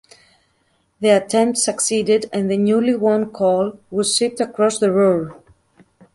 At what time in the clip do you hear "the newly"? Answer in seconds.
2.49-2.95